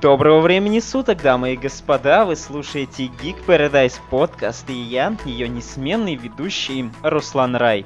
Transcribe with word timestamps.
Доброго 0.00 0.38
времени 0.38 0.78
суток, 0.78 1.22
дамы 1.22 1.54
и 1.54 1.56
господа, 1.56 2.24
вы 2.24 2.36
слушаете 2.36 3.06
Geek 3.06 3.44
Paradise 3.44 3.98
подкаст, 4.10 4.70
и 4.70 4.74
я, 4.74 5.16
ее 5.24 5.48
несменный 5.48 6.14
ведущий 6.14 6.88
Руслан 7.02 7.56
Рай. 7.56 7.84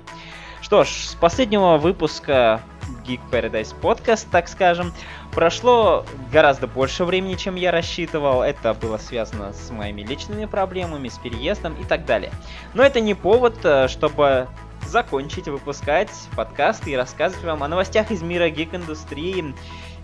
Что 0.61 0.85
ж, 0.85 0.89
с 0.89 1.15
последнего 1.15 1.79
выпуска 1.79 2.61
Geek 3.07 3.21
Paradise 3.33 3.75
подкаст, 3.81 4.29
так 4.31 4.49
скажем, 4.49 4.93
прошло 5.33 6.05
гораздо 6.31 6.67
больше 6.67 7.07
времени, 7.07 7.37
чем 7.37 7.55
я 7.55 7.73
рассчитывал. 7.73 8.43
Это 8.43 8.75
было 8.75 8.99
связано 8.99 9.55
с 9.55 9.71
моими 9.71 10.03
личными 10.03 10.45
проблемами, 10.45 11.09
с 11.09 11.17
переездом 11.17 11.81
и 11.81 11.85
так 11.85 12.05
далее. 12.05 12.31
Но 12.75 12.83
это 12.83 13.01
не 13.01 13.15
повод, 13.15 13.57
э, 13.65 13.89
чтобы 13.89 14.49
закончить 14.87 15.49
выпускать 15.49 16.11
подкасты 16.37 16.91
и 16.91 16.97
рассказывать 16.97 17.47
вам 17.47 17.63
о 17.63 17.69
новостях 17.69 18.11
из 18.11 18.21
мира 18.21 18.51
гик-индустрии 18.51 19.55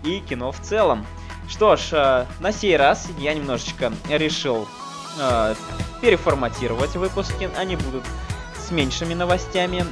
и 0.03 0.19
кино 0.21 0.51
в 0.51 0.59
целом. 0.59 1.05
Что 1.47 1.75
ж, 1.75 1.89
э, 1.91 2.25
на 2.39 2.51
сей 2.51 2.77
раз 2.77 3.07
я 3.17 3.33
немножечко 3.33 3.91
решил 4.09 4.67
э, 5.19 5.55
переформатировать 6.01 6.95
выпуски. 6.95 7.49
Они 7.57 7.75
будут 7.75 8.03
с 8.57 8.71
меньшими 8.71 9.13
новостями 9.13 9.85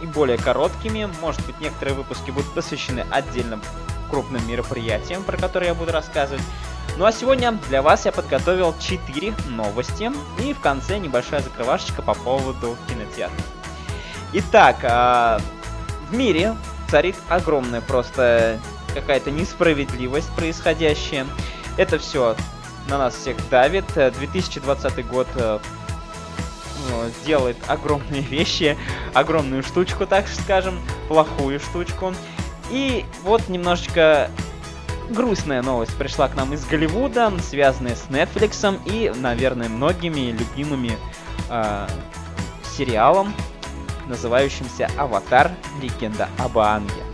и 0.00 0.06
более 0.06 0.38
короткими. 0.38 1.08
Может 1.20 1.44
быть, 1.46 1.60
некоторые 1.60 1.94
выпуски 1.94 2.30
будут 2.30 2.52
посвящены 2.54 3.04
отдельным 3.10 3.60
крупным 4.10 4.46
мероприятиям, 4.46 5.24
про 5.24 5.36
которые 5.36 5.68
я 5.68 5.74
буду 5.74 5.90
рассказывать. 5.90 6.42
Ну 6.98 7.06
а 7.06 7.12
сегодня 7.12 7.52
для 7.68 7.80
вас 7.80 8.04
я 8.04 8.12
подготовил 8.12 8.74
4 8.78 9.34
новости 9.48 10.10
и 10.42 10.52
в 10.52 10.60
конце 10.60 10.98
небольшая 10.98 11.40
закрывашечка 11.40 12.02
по 12.02 12.14
поводу 12.14 12.76
кинотеатра. 12.88 13.44
Итак, 14.34 14.76
э, 14.82 15.38
в 16.10 16.14
мире 16.14 16.54
царит 16.90 17.16
огромная 17.28 17.80
просто 17.80 18.58
какая-то 18.92 19.30
несправедливость 19.30 20.30
происходящая. 20.34 21.26
Это 21.76 21.98
все 21.98 22.36
на 22.88 22.98
нас 22.98 23.14
всех 23.14 23.36
давит. 23.48 23.84
2020 23.94 25.06
год 25.06 25.26
э, 25.36 25.58
ну, 26.88 27.04
делает 27.24 27.56
огромные 27.66 28.22
вещи, 28.30 28.76
огромную 29.14 29.62
штучку, 29.62 30.06
так 30.06 30.28
скажем, 30.28 30.78
плохую 31.08 31.60
штучку. 31.60 32.14
И 32.70 33.04
вот 33.22 33.48
немножечко 33.48 34.30
грустная 35.10 35.62
новость 35.62 35.96
пришла 35.96 36.28
к 36.28 36.34
нам 36.34 36.54
из 36.54 36.64
Голливуда, 36.64 37.32
связанная 37.42 37.96
с 37.96 38.06
Netflix 38.08 38.80
и, 38.86 39.12
наверное, 39.14 39.68
многими 39.68 40.30
любимыми 40.30 40.96
э, 41.50 41.88
сериалом, 42.76 43.34
называющимся 44.08 44.90
«Аватар. 44.96 45.52
Легенда 45.80 46.28
об 46.38 46.58
Аанге». 46.58 47.11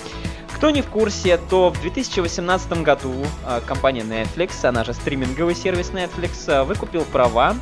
Кто 0.59 0.70
не 0.70 0.83
в 0.83 0.89
курсе, 0.89 1.39
то 1.39 1.70
в 1.70 1.81
2018 1.81 2.83
году 2.83 3.14
э, 3.47 3.61
компания 3.64 4.01
Netflix, 4.01 4.64
она 4.64 4.83
же 4.83 4.92
стриминговый 4.92 5.55
сервис 5.55 5.91
Netflix, 5.91 6.53
э, 6.53 6.64
выкупил 6.64 7.05
права 7.05 7.55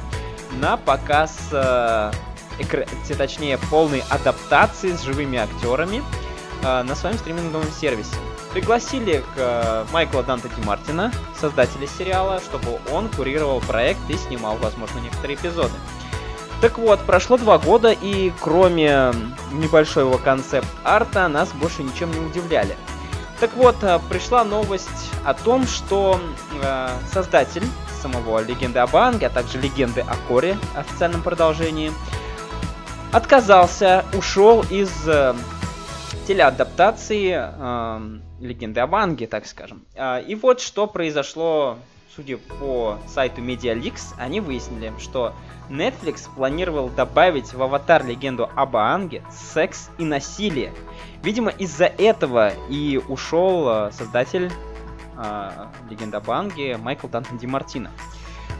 на 0.52 0.78
показ, 0.78 1.36
э, 1.52 2.12
экр... 2.58 2.86
точнее, 3.18 3.58
полной 3.70 4.02
адаптации 4.08 4.92
с 4.92 5.02
живыми 5.02 5.38
актерами 5.38 6.02
на 6.62 6.94
своем 6.96 7.18
стриминговом 7.18 7.70
сервисе. 7.70 8.16
Пригласили 8.54 9.22
к 9.36 9.86
Майкла 9.92 10.22
Данте 10.22 10.48
Ди 10.56 10.64
Мартина, 10.64 11.12
создателя 11.38 11.86
сериала, 11.86 12.40
чтобы 12.40 12.78
он 12.90 13.10
курировал 13.10 13.60
проект 13.60 14.00
и 14.08 14.16
снимал, 14.16 14.56
возможно, 14.56 14.98
некоторые 15.00 15.36
эпизоды. 15.36 15.74
Так 16.60 16.78
вот, 16.78 17.00
прошло 17.00 17.36
два 17.36 17.58
года, 17.58 17.92
и 17.92 18.32
кроме 18.40 19.12
небольшого 19.52 20.16
концепт-арта, 20.16 21.28
нас 21.28 21.52
больше 21.52 21.82
ничем 21.82 22.10
не 22.10 22.18
удивляли. 22.18 22.76
Так 23.40 23.52
вот, 23.54 23.76
э, 23.82 23.98
пришла 24.08 24.44
новость 24.44 25.12
о 25.24 25.34
том, 25.34 25.66
что 25.66 26.18
э, 26.62 26.88
создатель 27.12 27.64
самого 28.00 28.42
Легенды 28.42 28.78
об 28.78 28.96
Анге, 28.96 29.26
а 29.26 29.30
также 29.30 29.60
Легенды 29.60 30.00
о 30.00 30.14
Коре, 30.28 30.56
официальном 30.74 31.22
продолжении, 31.22 31.92
отказался, 33.12 34.04
ушел 34.14 34.62
из 34.70 34.90
э, 35.06 35.34
телеадаптации 36.26 37.36
э, 37.38 38.00
Легенды 38.40 38.80
об 38.80 38.94
Анге, 38.94 39.26
так 39.26 39.46
скажем. 39.46 39.84
Э, 39.94 40.22
и 40.22 40.34
вот 40.34 40.60
что 40.60 40.86
произошло, 40.86 41.78
судя 42.14 42.38
по 42.38 42.98
сайту 43.06 43.40
MediaLeaks, 43.40 44.14
они 44.18 44.40
выяснили, 44.40 44.92
что 44.98 45.34
Netflix 45.68 46.28
планировал 46.34 46.88
добавить 46.88 47.52
в 47.52 47.62
аватар 47.62 48.04
легенду 48.06 48.48
об 48.54 48.76
Аанге 48.76 49.22
секс 49.30 49.90
и 49.98 50.04
насилие. 50.04 50.72
Видимо, 51.22 51.50
из-за 51.50 51.86
этого 51.86 52.52
и 52.68 53.00
ушел 53.08 53.68
э, 53.68 53.92
создатель 53.92 54.50
э, 55.16 55.66
легенды 55.90 56.16
об 56.16 56.30
Аанге 56.30 56.76
Майкл 56.76 57.08
Дантон 57.08 57.38
Ди 57.38 57.46
Мартино. 57.46 57.90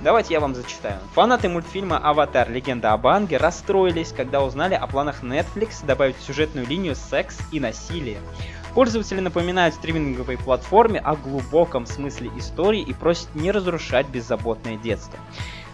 Давайте 0.02 0.34
я 0.34 0.40
вам 0.40 0.54
зачитаю. 0.54 0.98
Фанаты 1.14 1.48
мультфильма 1.48 1.96
«Аватар. 1.96 2.50
Легенда 2.50 2.92
об 2.92 3.06
Анге» 3.06 3.38
расстроились, 3.38 4.12
когда 4.12 4.42
узнали 4.42 4.74
о 4.74 4.86
планах 4.86 5.22
Netflix 5.22 5.84
добавить 5.84 6.16
сюжетную 6.18 6.66
линию 6.66 6.94
секс 6.94 7.38
и 7.50 7.60
насилие. 7.60 8.18
Пользователи 8.76 9.20
напоминают 9.20 9.74
стриминговой 9.74 10.36
платформе 10.36 11.00
о 11.00 11.16
глубоком 11.16 11.86
смысле 11.86 12.30
истории 12.36 12.82
и 12.82 12.92
просят 12.92 13.34
не 13.34 13.50
разрушать 13.50 14.06
беззаботное 14.08 14.76
детство. 14.76 15.18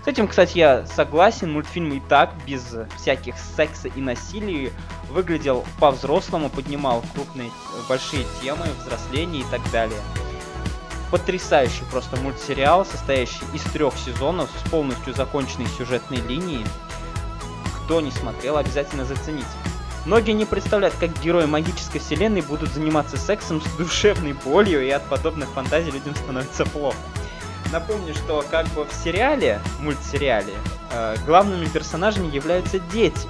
С 0.05 0.07
этим, 0.07 0.29
кстати, 0.29 0.59
я 0.59 0.87
согласен. 0.87 1.53
Мультфильм 1.53 1.95
и 1.95 1.99
так, 1.99 2.33
без 2.47 2.65
всяких 2.97 3.35
секса 3.57 3.89
и 3.89 4.01
насилия, 4.01 4.71
выглядел 5.11 5.65
по-взрослому, 5.81 6.49
поднимал 6.49 7.03
крупные, 7.13 7.51
большие 7.89 8.25
темы, 8.41 8.67
взросления 8.79 9.41
и 9.41 9.47
так 9.51 9.61
далее. 9.73 9.99
Потрясающий 11.11 11.83
просто 11.91 12.17
мультсериал, 12.19 12.87
состоящий 12.87 13.45
из 13.53 13.63
трех 13.73 13.95
сезонов 13.97 14.49
с 14.65 14.71
полностью 14.71 15.13
законченной 15.13 15.67
сюжетной 15.77 16.19
линией. 16.19 16.65
Кто 17.85 18.01
не 18.01 18.13
смотрел, 18.13 18.59
обязательно 18.59 19.05
зацените. 19.05 19.49
Многие 20.05 20.33
не 20.33 20.45
представляют, 20.45 20.97
как 20.99 21.19
герои 21.21 21.47
магической 21.47 22.01
вселенной 22.01 22.41
будут 22.41 22.73
заниматься 22.73 23.17
сексом 23.17 23.61
с 23.61 23.67
душевной 23.77 24.33
болью, 24.33 24.85
и 24.85 24.91
от 24.91 25.09
подобных 25.09 25.49
фантазий 25.51 25.91
людям 25.91 26.15
становится 26.17 26.65
плохо 26.65 26.97
напомню, 27.73 28.15
что 28.15 28.45
как 28.49 28.67
бы 28.69 28.85
в 28.85 28.93
сериале, 28.93 29.61
мультсериале, 29.81 30.53
э, 30.93 31.17
главными 31.27 31.67
персонажами 31.67 32.33
являются 32.33 32.79
дети. 32.79 33.27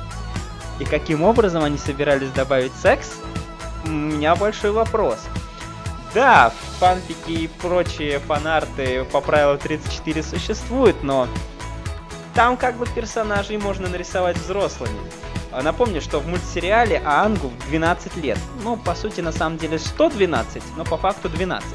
И 0.78 0.84
каким 0.84 1.22
образом 1.22 1.62
они 1.62 1.78
собирались 1.78 2.30
добавить 2.30 2.74
секс, 2.74 3.12
у 3.84 3.88
меня 3.88 4.34
большой 4.34 4.72
вопрос. 4.72 5.18
Да, 6.12 6.52
фанфики 6.78 7.30
и 7.30 7.48
прочие 7.48 8.18
фанарты 8.18 9.04
по 9.04 9.20
правилу 9.20 9.56
34 9.56 10.22
существуют, 10.22 11.02
но 11.02 11.26
там 12.34 12.56
как 12.56 12.76
бы 12.76 12.86
персонажей 12.86 13.56
можно 13.56 13.88
нарисовать 13.88 14.36
взрослыми. 14.36 14.98
А 15.52 15.62
напомню, 15.62 16.00
что 16.00 16.18
в 16.18 16.26
мультсериале 16.26 17.02
Аангу 17.04 17.52
12 17.68 18.16
лет. 18.16 18.38
Ну, 18.64 18.76
по 18.76 18.94
сути, 18.94 19.20
на 19.20 19.32
самом 19.32 19.58
деле 19.58 19.78
112, 19.78 20.62
но 20.76 20.84
по 20.84 20.96
факту 20.96 21.28
12. 21.28 21.68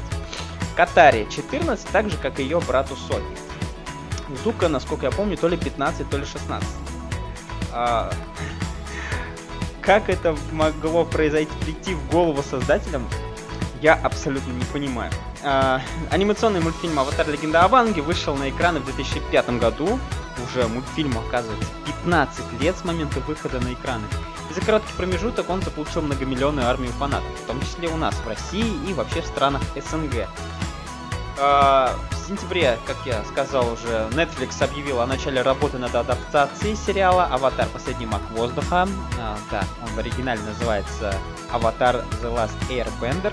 Катаре 0.76 1.26
14, 1.30 1.88
так 1.88 2.10
же, 2.10 2.16
как 2.16 2.40
и 2.40 2.42
ее 2.42 2.60
брату 2.60 2.96
Сони. 2.96 3.24
Зука, 4.44 4.68
насколько 4.68 5.06
я 5.06 5.12
помню, 5.12 5.36
то 5.36 5.48
ли 5.48 5.56
15, 5.56 6.10
то 6.10 6.18
ли 6.18 6.24
16. 6.24 6.68
А, 7.72 8.12
как 9.80 10.08
это 10.08 10.36
могло 10.52 11.04
произойти, 11.04 11.52
прийти 11.60 11.94
в 11.94 12.10
голову 12.10 12.42
создателям, 12.42 13.08
я 13.80 13.94
абсолютно 13.94 14.52
не 14.52 14.64
понимаю. 14.64 15.12
А, 15.44 15.80
анимационный 16.10 16.60
мультфильм 16.60 16.98
«Аватар. 16.98 17.28
Легенда 17.28 17.62
об 17.62 17.74
Анге» 17.74 18.02
вышел 18.02 18.34
на 18.36 18.50
экраны 18.50 18.80
в 18.80 18.84
2005 18.86 19.50
году. 19.58 19.98
Уже 20.48 20.66
мультфильм 20.66 21.16
оказывается 21.18 21.68
15 21.84 22.60
лет 22.60 22.76
с 22.76 22.84
момента 22.84 23.20
выхода 23.20 23.60
на 23.60 23.72
экраны. 23.72 24.04
И 24.50 24.54
за 24.54 24.60
короткий 24.60 24.92
промежуток 24.94 25.50
он 25.50 25.62
заполучил 25.62 26.02
многомиллионную 26.02 26.66
армию 26.66 26.92
фанатов, 26.92 27.30
в 27.42 27.46
том 27.46 27.60
числе 27.60 27.88
у 27.88 27.96
нас 27.96 28.14
в 28.14 28.26
России 28.26 28.88
и 28.88 28.94
вообще 28.94 29.20
в 29.20 29.26
странах 29.26 29.62
СНГ. 29.76 30.26
А, 31.40 31.94
в 32.10 32.28
сентябре, 32.28 32.78
как 32.86 32.96
я 33.04 33.22
сказал 33.24 33.72
уже, 33.72 34.08
Netflix 34.10 34.62
объявил 34.62 35.00
о 35.00 35.06
начале 35.06 35.42
работы 35.42 35.78
над 35.78 35.94
адаптацией 35.94 36.74
сериала 36.76 37.26
«Аватар. 37.26 37.68
Последний 37.72 38.06
маг 38.06 38.22
воздуха». 38.30 38.88
А, 39.20 39.38
да, 39.50 39.64
он 39.82 39.88
в 39.90 39.98
оригинале 39.98 40.40
называется 40.40 41.14
«Аватар. 41.52 42.04
The 42.22 42.34
Last 42.34 42.56
Airbender». 42.68 43.32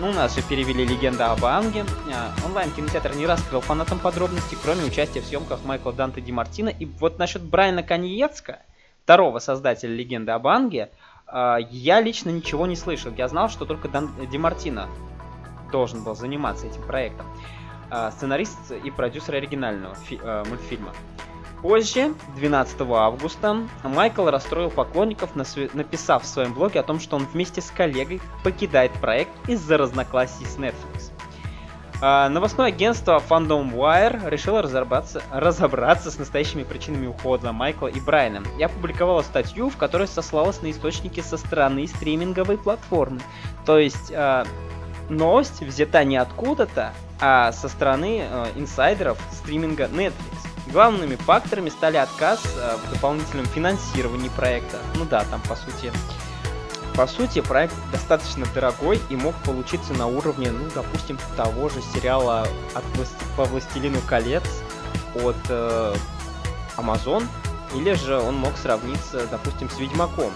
Ну, 0.00 0.10
у 0.10 0.12
нас 0.12 0.34
же 0.34 0.42
перевели 0.42 0.84
«Легенда 0.84 1.32
об 1.32 1.44
Анге». 1.44 1.86
А, 2.12 2.32
онлайн-кинотеатр 2.44 3.14
не 3.14 3.26
раскрыл 3.26 3.60
фанатам 3.60 3.98
подробностей, 3.98 4.58
кроме 4.62 4.84
участия 4.84 5.20
в 5.20 5.24
съемках 5.24 5.64
Майкла 5.64 5.92
Данте 5.92 6.20
Ди 6.20 6.32
Мартина. 6.32 6.68
И 6.68 6.84
вот 6.84 7.18
насчет 7.18 7.42
Брайана 7.42 7.82
Каньецка, 7.82 8.58
второго 9.04 9.38
создателя 9.38 9.94
«Легенды 9.94 10.32
об 10.32 10.46
Анге», 10.46 10.90
я 11.32 12.00
лично 12.00 12.30
ничего 12.30 12.66
не 12.66 12.76
слышал. 12.76 13.12
Я 13.16 13.28
знал, 13.28 13.48
что 13.48 13.64
только 13.64 13.88
Дан 13.88 14.10
Ди 14.30 14.36
Мартина 14.36 14.88
должен 15.72 16.02
был 16.04 16.14
заниматься 16.14 16.66
этим 16.66 16.82
проектом. 16.82 17.26
А, 17.88 18.10
сценарист 18.10 18.72
и 18.72 18.90
продюсер 18.90 19.36
оригинального 19.36 19.94
фи- 19.94 20.20
мультфильма. 20.48 20.92
Позже, 21.64 22.12
12 22.36 22.78
августа, 22.90 23.66
Майкл 23.84 24.26
расстроил 24.28 24.68
поклонников, 24.68 25.34
написав 25.34 26.22
в 26.22 26.26
своем 26.26 26.52
блоге 26.52 26.80
о 26.80 26.82
том, 26.82 27.00
что 27.00 27.16
он 27.16 27.24
вместе 27.24 27.62
с 27.62 27.70
коллегой 27.70 28.20
покидает 28.42 28.92
проект 28.92 29.30
из-за 29.48 29.78
разногласий 29.78 30.44
с 30.44 30.58
Netflix. 30.58 31.10
А, 32.02 32.28
новостное 32.28 32.66
агентство 32.66 33.18
Fandom 33.30 33.74
Wire 33.74 34.28
решило 34.28 34.60
разобраться, 34.60 35.22
разобраться 35.32 36.10
с 36.10 36.18
настоящими 36.18 36.64
причинами 36.64 37.06
ухода 37.06 37.50
Майкла 37.52 37.86
и 37.86 37.98
Брайана. 37.98 38.46
Я 38.58 38.66
опубликовала 38.66 39.22
статью, 39.22 39.70
в 39.70 39.78
которой 39.78 40.06
сослалась 40.06 40.60
на 40.60 40.70
источники 40.70 41.20
со 41.20 41.38
стороны 41.38 41.86
стриминговой 41.86 42.58
платформы. 42.58 43.22
То 43.64 43.78
есть 43.78 44.10
э, 44.10 44.44
новость 45.08 45.62
взята 45.62 46.04
не 46.04 46.18
откуда-то, 46.18 46.92
а 47.22 47.52
со 47.52 47.70
стороны 47.70 48.20
э, 48.28 48.46
инсайдеров 48.56 49.18
стриминга 49.32 49.84
Netflix. 49.84 50.33
Главными 50.66 51.16
факторами 51.16 51.68
стали 51.68 51.96
отказ 51.96 52.40
э, 52.56 52.76
в 52.76 52.92
дополнительном 52.92 53.46
финансировании 53.46 54.30
проекта. 54.30 54.78
Ну 54.96 55.04
да, 55.04 55.24
там 55.24 55.40
по 55.42 55.56
сути 55.56 55.92
по 56.94 57.08
сути, 57.08 57.40
проект 57.40 57.74
достаточно 57.90 58.46
дорогой 58.54 59.00
и 59.10 59.16
мог 59.16 59.34
получиться 59.44 59.92
на 59.94 60.06
уровне, 60.06 60.52
ну, 60.52 60.70
допустим, 60.72 61.18
того 61.36 61.68
же 61.68 61.82
сериала 61.82 62.46
от 62.72 62.84
по 63.36 63.44
Властелину 63.44 64.00
колец 64.06 64.44
от 65.16 65.36
э, 65.48 65.94
Amazon, 66.76 67.26
или 67.74 67.94
же 67.94 68.16
он 68.18 68.36
мог 68.36 68.56
сравниться, 68.56 69.26
допустим, 69.26 69.68
с 69.70 69.78
Ведьмаком, 69.78 70.32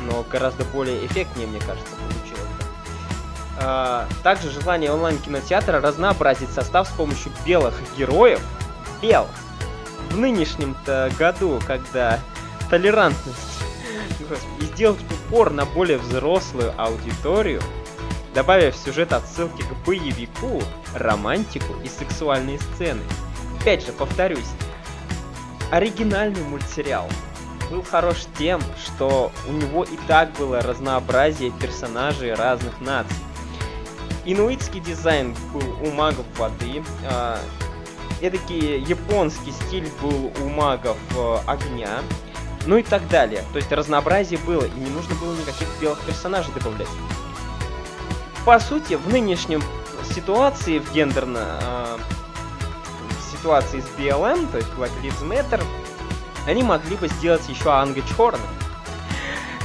но 0.00 0.24
гораздо 0.28 0.64
более 0.64 1.06
эффектнее, 1.06 1.46
мне 1.46 1.60
кажется, 1.60 1.94
получилось. 1.94 2.50
А, 3.58 4.08
также 4.24 4.50
желание 4.50 4.90
онлайн-кинотеатра 4.90 5.80
разнообразить 5.80 6.50
состав 6.50 6.88
с 6.88 6.90
помощью 6.90 7.30
белых 7.44 7.74
героев, 7.96 8.40
белых, 9.00 9.30
в 10.10 10.16
нынешнем-то 10.16 11.12
году, 11.18 11.60
когда 11.66 12.20
толерантность 12.68 13.62
и 14.60 14.64
сделать 14.64 15.00
упор 15.10 15.50
на 15.50 15.64
более 15.64 15.98
взрослую 15.98 16.72
аудиторию, 16.76 17.60
добавив 18.34 18.74
в 18.74 18.78
сюжет 18.78 19.12
отсылки 19.12 19.62
к 19.62 19.86
боевику, 19.86 20.62
романтику 20.94 21.74
и 21.84 21.88
сексуальные 21.88 22.58
сцены. 22.58 23.02
Опять 23.60 23.84
же, 23.84 23.92
повторюсь, 23.92 24.50
оригинальный 25.70 26.42
мультсериал 26.42 27.08
был 27.70 27.82
хорош 27.82 28.26
тем, 28.38 28.60
что 28.84 29.30
у 29.48 29.52
него 29.52 29.84
и 29.84 29.96
так 30.08 30.32
было 30.32 30.60
разнообразие 30.60 31.52
персонажей 31.52 32.34
разных 32.34 32.80
наций. 32.80 33.16
Инуитский 34.24 34.80
дизайн 34.80 35.34
был 35.52 35.62
у 35.82 35.90
магов 35.92 36.26
воды, 36.36 36.82
э, 37.04 37.36
эдакий 38.20 38.80
японский 38.80 39.52
стиль 39.52 39.88
был 40.00 40.32
у 40.42 40.48
магов 40.48 40.96
э, 41.16 41.38
огня, 41.46 42.02
ну 42.66 42.76
и 42.76 42.82
так 42.82 43.06
далее. 43.08 43.42
То 43.52 43.58
есть 43.58 43.72
разнообразие 43.72 44.38
было, 44.40 44.64
и 44.64 44.80
не 44.80 44.90
нужно 44.90 45.14
было 45.16 45.34
никаких 45.34 45.68
белых 45.80 46.00
персонажей 46.00 46.52
добавлять. 46.54 46.88
По 48.44 48.58
сути, 48.58 48.94
в 48.94 49.08
нынешнем 49.08 49.62
ситуации, 50.14 50.78
в 50.78 50.92
гендерно 50.92 51.58
э, 51.62 51.98
ситуации 53.32 53.80
с 53.80 53.86
BLM, 53.98 54.50
то 54.50 54.58
есть 54.58 54.68
Black 54.70 54.90
Lives 55.02 55.22
Matter, 55.22 55.62
они 56.46 56.62
могли 56.62 56.96
бы 56.96 57.08
сделать 57.08 57.48
еще 57.48 57.72
Анга 57.72 58.02
черным. 58.16 58.40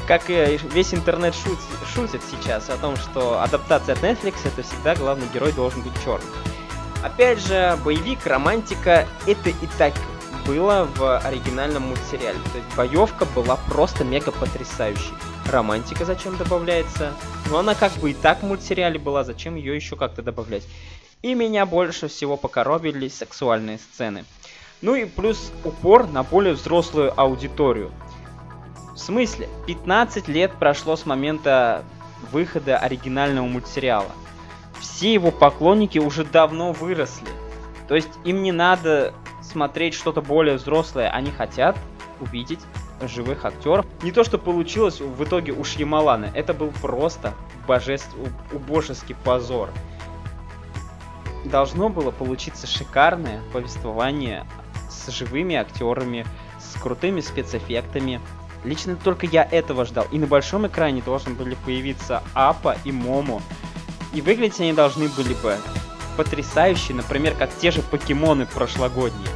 Как 0.08 0.30
и 0.30 0.60
весь 0.72 0.94
интернет 0.94 1.34
шут, 1.34 1.58
шутит 1.94 2.22
сейчас 2.30 2.70
о 2.70 2.78
том, 2.78 2.96
что 2.96 3.42
адаптация 3.42 3.96
от 3.96 4.04
Netflix 4.04 4.36
это 4.46 4.62
всегда 4.62 4.96
главный 4.96 5.28
герой 5.34 5.52
должен 5.52 5.82
быть 5.82 5.94
черным. 6.04 6.30
Опять 7.06 7.38
же, 7.46 7.78
боевик, 7.86 8.26
романтика, 8.26 9.06
это 9.28 9.52
и 9.52 9.68
так 9.78 9.94
было 10.48 10.90
в 10.96 11.20
оригинальном 11.20 11.84
мультсериале. 11.84 12.40
То 12.52 12.58
есть 12.58 12.76
боевка 12.76 13.26
была 13.26 13.58
просто 13.70 14.04
мега 14.04 14.32
потрясающей. 14.32 15.14
Романтика 15.52 16.04
зачем 16.04 16.36
добавляется? 16.36 17.14
Но 17.52 17.60
она 17.60 17.76
как 17.76 17.92
бы 17.98 18.10
и 18.10 18.16
так 18.16 18.40
в 18.40 18.48
мультсериале 18.48 18.98
была, 18.98 19.24
зачем 19.24 19.54
ее 19.54 19.76
еще 19.76 19.96
как-то 19.96 20.24
добавлять? 20.24 20.64
И 21.22 21.36
меня 21.36 21.68
больше 21.68 22.08
всего 22.08 22.38
покоробили 22.38 23.08
сексуальные 23.08 23.78
сцены. 23.78 24.26
Ну 24.82 24.96
и 24.96 25.06
плюс 25.06 25.52
упор 25.64 26.08
на 26.08 26.24
более 26.24 26.56
взрослую 26.56 27.14
аудиторию. 27.16 27.92
В 28.96 28.98
смысле, 28.98 29.48
15 29.68 30.28
лет 30.28 30.54
прошло 30.58 30.96
с 30.96 31.06
момента 31.06 31.84
выхода 32.32 32.80
оригинального 32.80 33.46
мультсериала. 33.46 34.10
Все 34.80 35.14
его 35.14 35.32
поклонники 35.32 36.00
уже 36.00 36.24
давно 36.24 36.72
выросли. 36.72 37.28
То 37.88 37.96
есть 37.96 38.10
им 38.24 38.44
не 38.44 38.52
надо 38.52 39.14
смотреть 39.42 39.94
что-то 39.94 40.22
более 40.22 40.56
взрослое, 40.56 41.10
они 41.10 41.32
хотят 41.32 41.78
увидеть 42.20 42.60
живых 43.02 43.46
актеров. 43.46 43.86
Не 44.02 44.12
то, 44.12 44.24
что 44.24 44.38
получилось 44.38 45.00
в 45.00 45.24
итоге 45.24 45.52
у 45.52 45.64
Шьямалана, 45.64 46.32
это 46.34 46.54
был 46.54 46.72
просто 46.82 47.34
божеств... 47.68 48.10
убожеский 48.52 49.16
позор. 49.24 49.70
Должно 51.44 51.90
было 51.90 52.12
получиться 52.12 52.66
шикарное 52.66 53.42
повествование 53.54 54.46
с 54.90 55.10
живыми 55.12 55.56
актерами, 55.56 56.26
с 56.60 56.80
крутыми 56.80 57.22
спецэффектами. 57.22 58.20
Лично 58.64 58.96
только 58.96 59.28
я 59.28 59.44
этого 59.44 59.86
ждал. 59.86 60.08
И 60.12 60.18
на 60.18 60.26
большом 60.26 60.66
экране 60.66 61.04
должны 61.04 61.36
были 61.36 61.56
появиться 61.66 62.24
Апа 62.34 62.78
и 62.84 62.92
Момо. 62.92 63.42
И 64.16 64.22
выглядеть 64.22 64.62
они 64.62 64.72
должны 64.72 65.10
были 65.10 65.34
бы 65.36 65.58
потрясающе, 66.16 66.94
например, 66.94 67.36
как 67.36 67.50
те 67.58 67.70
же 67.70 67.82
покемоны 67.82 68.46
прошлогодние. 68.46 69.30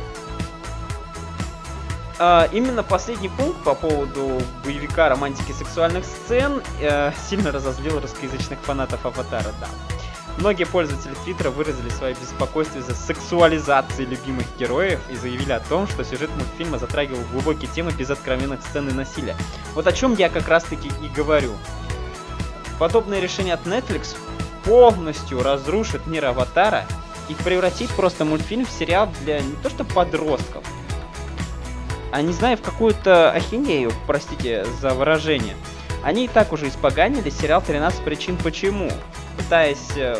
А, 2.18 2.48
именно 2.54 2.82
последний 2.82 3.28
пункт 3.30 3.62
по 3.64 3.76
поводу 3.76 4.42
боевика 4.64 5.10
романтики 5.10 5.52
сексуальных 5.52 6.06
сцен 6.06 6.62
э, 6.82 7.12
сильно 7.30 7.52
разозлил 7.52 8.00
русскоязычных 8.00 8.60
фанатов 8.60 9.06
Аватара, 9.06 9.54
да. 9.60 9.68
Многие 10.38 10.66
пользователи 10.66 11.14
Твиттера 11.26 11.50
выразили 11.50 11.90
свое 11.90 12.16
беспокойство 12.16 12.80
из-за 12.80 12.96
сексуализации 12.96 14.06
любимых 14.06 14.46
героев 14.58 15.02
и 15.10 15.16
заявили 15.16 15.52
о 15.52 15.60
том, 15.60 15.88
что 15.88 16.06
сюжет 16.06 16.30
мультфильма 16.36 16.78
затрагивал 16.78 17.22
глубокие 17.34 17.70
темы 17.70 17.92
без 17.92 18.10
откровенных 18.10 18.62
сцен 18.62 18.88
и 18.88 18.94
насилия. 18.94 19.36
Вот 19.74 19.88
о 19.88 19.92
чем 19.92 20.16
я 20.16 20.30
как 20.30 20.48
раз 20.48 20.64
таки 20.64 20.90
и 21.02 21.10
говорю. 21.10 21.52
Подобное 22.80 23.20
решение 23.20 23.54
от 23.54 23.66
Netflix 23.66 24.16
полностью 24.70 25.42
разрушит 25.42 26.06
мир 26.06 26.26
Аватара 26.26 26.86
и 27.28 27.34
превратит 27.34 27.90
просто 27.90 28.24
мультфильм 28.24 28.68
в 28.68 28.70
сериал 28.70 29.10
для 29.24 29.40
не 29.40 29.56
то 29.64 29.70
что 29.72 29.84
подростков, 29.84 30.64
а 32.12 32.22
не 32.22 32.34
знаю, 32.34 32.56
в 32.56 32.62
какую-то 32.62 33.32
ахинею, 33.32 33.92
простите 34.06 34.66
за 34.80 34.94
выражение. 34.94 35.56
Они 36.04 36.26
и 36.26 36.28
так 36.28 36.54
уже 36.54 36.68
испоганили 36.68 37.32
сериал 37.32 37.64
«13 37.68 38.04
причин 38.04 38.38
почему», 38.38 38.92
пытаясь 39.38 39.90
э, 39.98 40.16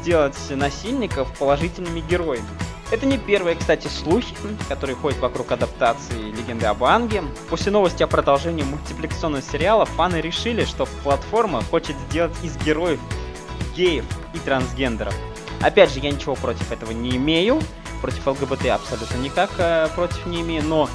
сделать 0.00 0.38
насильников 0.50 1.36
положительными 1.36 1.98
героями. 2.00 2.46
Это 2.92 3.06
не 3.06 3.18
первые, 3.18 3.56
кстати, 3.56 3.88
слухи, 3.88 4.34
которые 4.68 4.94
ходят 4.94 5.18
вокруг 5.18 5.50
адаптации 5.50 6.30
«Легенды 6.30 6.66
об 6.66 6.84
Анге». 6.84 7.24
После 7.48 7.72
новости 7.72 8.04
о 8.04 8.06
продолжении 8.06 8.62
мультипликационного 8.62 9.42
сериала 9.42 9.84
фаны 9.84 10.20
решили, 10.20 10.64
что 10.64 10.86
платформа 11.02 11.60
хочет 11.62 11.96
сделать 12.08 12.34
из 12.44 12.56
героев 12.58 13.00
геев 13.76 14.04
и 14.34 14.38
трансгендеров. 14.38 15.14
Опять 15.60 15.92
же, 15.92 16.00
я 16.00 16.10
ничего 16.10 16.34
против 16.34 16.70
этого 16.72 16.90
не 16.92 17.16
имею, 17.16 17.60
против 18.00 18.26
ЛГБТ 18.26 18.66
абсолютно 18.66 19.16
никак 19.18 19.50
э, 19.58 19.88
против 19.94 20.24
не 20.26 20.40
имею, 20.40 20.64
но 20.64 20.88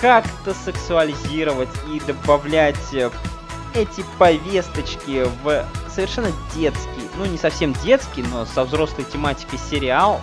как-то 0.00 0.52
сексуализировать 0.52 1.70
и 1.90 2.00
добавлять 2.00 2.92
э, 2.92 3.10
эти 3.74 4.04
повесточки 4.18 5.26
в 5.42 5.66
совершенно 5.92 6.30
детский, 6.54 7.08
ну 7.16 7.24
не 7.24 7.38
совсем 7.38 7.72
детский, 7.74 8.22
но 8.22 8.44
со 8.44 8.64
взрослой 8.64 9.04
тематикой 9.04 9.58
сериал, 9.58 10.20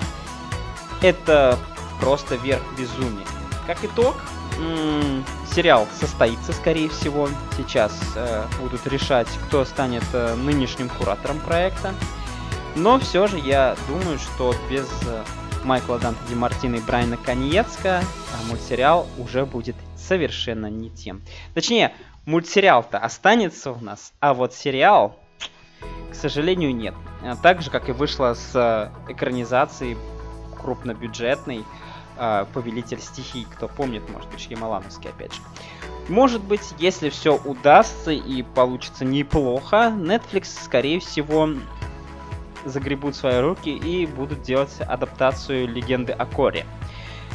это 1.02 1.58
просто 2.00 2.36
верх 2.36 2.62
безумия. 2.78 3.26
Как 3.66 3.84
итог, 3.84 4.16
м- 4.60 5.26
сериал 5.54 5.88
состоится, 6.00 6.54
скорее 6.54 6.90
всего. 6.90 7.30
Сейчас 7.58 7.98
э, 8.16 8.46
будут 8.60 8.86
решать, 8.88 9.28
кто 9.48 9.66
станет 9.66 10.04
э, 10.14 10.36
нынешним 10.36 10.90
куратором 10.90 11.40
проекта. 11.40 11.94
Но 12.76 13.00
все 13.00 13.28
же 13.28 13.38
я 13.38 13.76
думаю, 13.88 14.18
что 14.18 14.56
без 14.70 14.88
э, 15.06 15.24
Майкла 15.64 16.00
Данте 16.00 16.22
Ди 16.30 16.36
Мартина 16.36 16.76
и 16.76 16.82
Брайана 16.82 17.18
Коньецка, 17.18 18.00
а 18.00 18.48
мультсериал 18.48 19.08
уже 19.18 19.46
будет 19.46 19.76
совершенно 19.98 20.68
не 20.68 20.90
тем. 20.90 21.22
Точнее, 21.54 21.94
мультсериал-то 22.26 22.98
останется 22.98 23.72
у 23.72 23.80
нас, 23.80 24.14
а 24.20 24.34
вот 24.34 24.54
сериал, 24.54 25.20
к 26.12 26.16
сожалению, 26.16 26.76
нет. 26.76 26.96
А 27.24 27.36
так 27.36 27.62
же, 27.62 27.70
как 27.70 27.90
и 27.90 27.92
вышло 27.92 28.34
с 28.34 28.52
э, 28.56 29.12
экранизацией 29.12 29.98
крупнобюджетной 30.62 31.66
э, 32.22 32.46
Повелитель 32.54 33.00
стихий, 33.00 33.48
кто 33.52 33.68
помнит, 33.68 34.08
может 34.10 34.30
быть, 34.30 34.40
Шьямалановский, 34.40 35.10
опять 35.10 35.34
же. 35.34 35.42
Может 36.08 36.42
быть, 36.44 36.74
если 36.78 37.10
все 37.10 37.36
удастся 37.36 38.12
и 38.12 38.44
получится 38.44 39.06
неплохо, 39.06 39.94
Netflix, 39.96 40.64
скорее 40.64 41.00
всего, 41.00 41.50
загребут 42.64 43.16
свои 43.16 43.40
руки 43.40 43.70
и 43.70 44.06
будут 44.06 44.44
делать 44.44 44.80
адаптацию 44.82 45.68
легенды 45.68 46.12
о 46.14 46.26
Коре. 46.26 46.66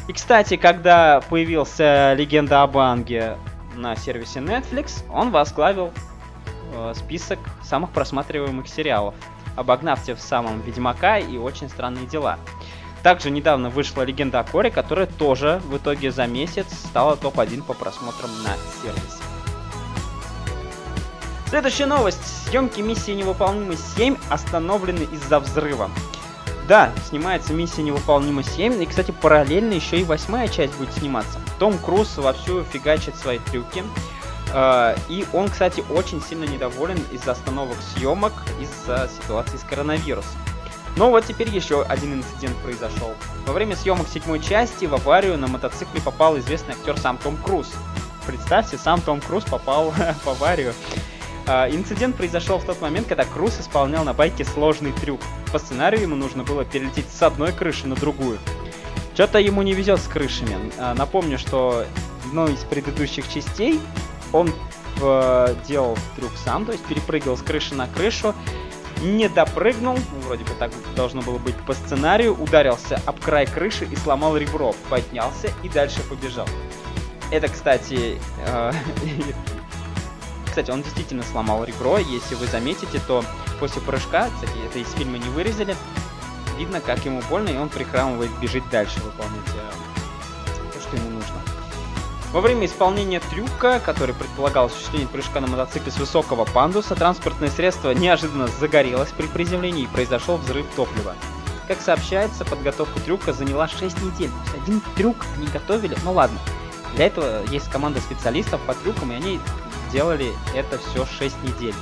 И, 0.09 0.13
кстати, 0.13 0.57
когда 0.57 1.21
появился 1.29 2.15
легенда 2.15 2.63
об 2.63 2.79
Анге 2.79 3.37
на 3.75 3.97
сервисе 3.97 4.39
Netflix, 4.39 5.05
он 5.11 5.31
возглавил 5.31 5.91
э, 6.75 6.93
список 6.95 7.41
самых 7.63 7.91
просматриваемых 7.91 8.69
сериалов 8.69 9.15
обогнав 9.57 10.03
тем 10.05 10.17
самым 10.19 10.61
Ведьмака 10.61 11.19
и 11.19 11.37
очень 11.39 11.69
странные 11.69 12.07
дела. 12.07 12.39
Также 13.07 13.31
недавно 13.31 13.71
вышла 13.71 14.03
легенда 14.03 14.41
о 14.41 14.43
Коре, 14.43 14.69
которая 14.69 15.07
тоже 15.07 15.63
в 15.67 15.77
итоге 15.77 16.11
за 16.11 16.27
месяц 16.27 16.67
стала 16.73 17.17
топ-1 17.17 17.63
по 17.63 17.73
просмотрам 17.73 18.29
на 18.43 18.51
сервисе. 18.83 19.23
Следующая 21.49 21.87
новость. 21.87 22.49
Съемки 22.49 22.81
миссии 22.81 23.13
невыполнимой 23.13 23.77
7 23.77 24.17
остановлены 24.29 25.07
из-за 25.13 25.39
взрыва. 25.39 25.89
Да, 26.67 26.91
снимается 27.09 27.53
миссия 27.53 27.85
невыполнима 27.85 28.43
7, 28.43 28.83
и, 28.83 28.87
кстати, 28.87 29.13
параллельно 29.13 29.75
еще 29.75 30.01
и 30.01 30.03
восьмая 30.03 30.49
часть 30.49 30.77
будет 30.77 30.93
сниматься. 30.93 31.39
Том 31.61 31.79
Круз 31.79 32.19
вовсю 32.19 32.65
фигачит 32.65 33.15
свои 33.15 33.39
трюки. 33.39 33.85
Uh, 34.53 34.99
и 35.09 35.25
он, 35.33 35.49
кстати, 35.49 35.85
очень 35.91 36.21
сильно 36.21 36.45
недоволен 36.45 36.99
из-за 37.13 37.33
остановок 37.33 37.77
съемок, 37.95 38.33
из-за 38.61 39.09
ситуации 39.23 39.59
с 39.59 39.63
коронавирусом. 39.63 40.41
Но 40.97 41.11
вот 41.11 41.27
теперь 41.27 41.49
еще 41.51 41.83
один 41.83 42.15
инцидент 42.15 42.57
произошел. 42.59 43.13
Во 43.47 43.53
время 43.53 43.77
съемок 43.77 44.09
седьмой 44.09 44.41
части 44.41 44.87
в 44.87 44.95
аварию 44.95 45.37
на 45.37 45.47
мотоцикле 45.47 46.01
попал 46.01 46.39
известный 46.39 46.75
актер 46.75 46.99
сам 46.99 47.19
Том 47.19 47.37
Круз. 47.37 47.71
Представьте, 48.27 48.79
сам 48.79 49.01
Том 49.03 49.21
Круз 49.21 49.45
попал 49.45 49.91
в 50.25 50.29
аварию. 50.29 50.73
Uh, 51.47 51.73
инцидент 51.73 52.17
произошел 52.17 52.59
в 52.59 52.65
тот 52.65 52.81
момент, 52.81 53.07
когда 53.07 53.25
Круз 53.25 53.61
исполнял 53.61 54.05
на 54.05 54.13
байке 54.13 54.45
сложный 54.45 54.93
трюк. 54.93 55.21
По 55.53 55.61
сценарию 55.61 56.03
ему 56.03 56.17
нужно 56.17 56.43
было 56.43 56.65
перелететь 56.65 57.09
с 57.09 57.23
одной 57.23 57.53
крыши 57.53 57.87
на 57.87 57.95
другую. 57.95 58.39
Что-то 59.15 59.39
ему 59.39 59.63
не 59.63 59.73
везет 59.73 60.01
с 60.01 60.09
крышами. 60.09 60.73
Uh, 60.77 60.95
напомню, 60.95 61.39
что 61.39 61.87
в 62.25 62.29
одной 62.29 62.55
из 62.55 62.65
предыдущих 62.65 63.33
частей 63.33 63.81
он 64.33 64.53
э, 65.01 65.55
делал 65.67 65.97
трюк 66.17 66.33
сам, 66.45 66.67
то 66.67 66.73
есть 66.73 66.85
перепрыгивал 66.85 67.37
с 67.37 67.43
крыши 67.43 67.75
на 67.75 67.87
крышу, 67.87 68.35
не 69.03 69.29
допрыгнул, 69.29 69.95
ну, 69.95 70.21
вроде 70.27 70.45
бы 70.45 70.51
так 70.59 70.71
должно 70.95 71.23
было 71.23 71.39
быть 71.39 71.57
по 71.67 71.75
сценарию, 71.75 72.35
ударился 72.35 73.01
об 73.07 73.21
край 73.21 73.47
крыши 73.47 73.85
и 73.85 73.97
сломал 73.97 74.37
ребро, 74.37 74.75
поднялся 74.89 75.51
и 75.63 75.69
дальше 75.69 76.01
побежал. 76.09 76.49
Это, 77.31 77.49
кстати, 77.49 78.19
э, 78.47 78.73
кстати, 80.47 80.71
он 80.71 80.83
действительно 80.83 81.23
сломал 81.23 81.65
ребро, 81.65 81.99
если 81.99 82.35
вы 82.35 82.47
заметите, 82.47 83.01
то 83.07 83.25
после 83.61 83.83
прыжка, 83.83 84.29
кстати, 84.35 84.59
это 84.67 84.79
из 84.79 84.91
фильма 84.93 85.19
не 85.19 85.29
вырезали, 85.31 85.77
видно, 86.59 86.81
как 86.81 87.05
ему 87.05 87.23
больно, 87.29 87.51
и 87.51 87.57
он 87.57 87.69
прихрамывает, 87.69 88.31
бежит 88.41 88.69
дальше 88.71 89.01
выполнять 89.01 89.49
э, 89.55 90.73
то, 90.73 90.81
что 90.81 90.97
ему 90.97 91.11
нужно. 91.11 91.46
Во 92.37 92.43
время 92.43 92.67
исполнения 92.67 93.19
трюка, 93.19 93.81
который 93.81 94.15
предполагал 94.15 94.67
осуществление 94.67 95.09
прыжка 95.09 95.41
на 95.41 95.47
мотоцикле 95.47 95.91
с 95.91 95.97
высокого 95.97 96.45
пандуса, 96.45 96.95
транспортное 96.95 97.49
средство 97.49 97.93
неожиданно 97.93 98.47
загорелось 98.47 99.09
при 99.09 99.25
приземлении 99.27 99.85
и 99.85 99.87
произошел 99.87 100.37
взрыв 100.37 100.67
топлива. 100.77 101.15
Как 101.67 101.81
сообщается, 101.81 102.45
подготовка 102.45 103.01
трюка 103.01 103.33
заняла 103.33 103.69
6 103.69 104.03
недель. 104.03 104.29
То 104.29 104.53
есть 104.53 104.65
один 104.65 104.83
трюк 104.97 105.17
не 105.39 105.47
готовили, 105.47 105.97
ну 106.05 106.13
ладно. 106.13 106.39
Для 106.95 107.07
этого 107.07 107.43
есть 107.47 107.71
команда 107.71 108.01
специалистов 108.03 108.61
по 108.67 108.75
трюкам, 108.75 109.13
и 109.13 109.15
они 109.15 109.41
делали 109.91 110.31
это 110.55 110.77
все 110.77 111.07
6 111.07 111.43
недель. 111.43 111.75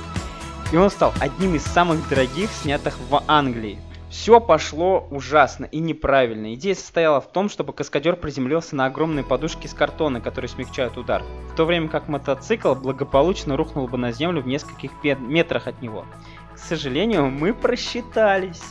И 0.71 0.77
он 0.77 0.89
стал 0.89 1.13
одним 1.19 1.55
из 1.55 1.65
самых 1.65 2.07
дорогих, 2.07 2.49
снятых 2.49 2.97
в 3.09 3.21
Англии. 3.27 3.77
Все 4.17 4.39
пошло 4.39 5.07
ужасно 5.11 5.65
и 5.65 5.79
неправильно. 5.79 6.53
Идея 6.53 6.73
состояла 6.73 7.19
в 7.19 7.29
том, 7.31 7.49
чтобы 7.49 7.73
каскадер 7.73 8.15
приземлился 8.15 8.73
на 8.73 8.85
огромные 8.85 9.25
подушки 9.25 9.67
из 9.67 9.73
картона, 9.73 10.21
которые 10.21 10.47
смягчают 10.47 10.97
удар, 10.97 11.21
в 11.51 11.55
то 11.55 11.65
время 11.65 11.89
как 11.89 12.07
мотоцикл 12.07 12.73
благополучно 12.75 13.57
рухнул 13.57 13.89
бы 13.89 13.97
на 13.97 14.13
землю 14.13 14.41
в 14.41 14.47
нескольких 14.47 14.91
метрах 15.03 15.67
от 15.67 15.81
него. 15.81 16.05
К 16.53 16.57
сожалению, 16.57 17.29
мы 17.29 17.53
просчитались. 17.53 18.63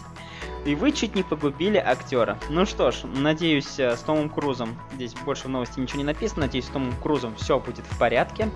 И 0.64 0.74
вы 0.74 0.92
чуть 0.92 1.14
не 1.14 1.22
погубили 1.22 1.76
актера. 1.76 2.38
Ну 2.48 2.64
что 2.64 2.90
ж, 2.90 3.02
надеюсь, 3.04 3.78
э, 3.78 3.96
с 3.96 4.00
Томом 4.00 4.30
Крузом, 4.30 4.70
здесь 4.94 5.12
больше 5.26 5.44
в 5.44 5.50
новости 5.50 5.78
ничего 5.78 5.98
не 5.98 6.04
написано, 6.04 6.46
надеюсь, 6.46 6.64
с 6.64 6.68
Томом 6.68 6.94
Крузом 7.02 7.36
все 7.36 7.60
будет 7.60 7.84
в 7.84 7.98
порядке. 7.98 8.48